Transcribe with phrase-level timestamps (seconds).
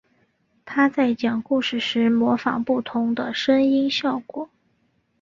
[0.65, 4.49] 他在讲故事时模仿不同的声音效果。